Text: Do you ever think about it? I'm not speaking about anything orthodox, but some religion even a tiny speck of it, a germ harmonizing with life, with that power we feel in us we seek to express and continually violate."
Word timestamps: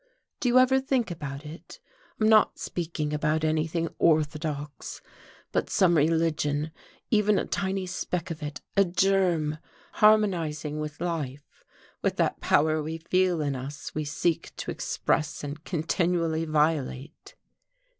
Do 0.39 0.49
you 0.49 0.57
ever 0.57 0.79
think 0.79 1.11
about 1.11 1.45
it? 1.45 1.79
I'm 2.19 2.27
not 2.27 2.57
speaking 2.57 3.13
about 3.13 3.43
anything 3.43 3.87
orthodox, 3.99 4.99
but 5.51 5.69
some 5.69 5.95
religion 5.95 6.71
even 7.11 7.37
a 7.37 7.45
tiny 7.45 7.85
speck 7.85 8.31
of 8.31 8.41
it, 8.41 8.61
a 8.75 8.83
germ 8.83 9.59
harmonizing 9.91 10.79
with 10.79 11.01
life, 11.01 11.63
with 12.01 12.15
that 12.15 12.39
power 12.41 12.81
we 12.81 12.97
feel 12.97 13.41
in 13.41 13.55
us 13.55 13.93
we 13.93 14.03
seek 14.03 14.55
to 14.55 14.71
express 14.71 15.43
and 15.43 15.63
continually 15.63 16.45
violate." 16.45 17.35